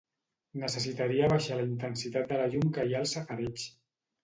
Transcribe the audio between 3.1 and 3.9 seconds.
safareig.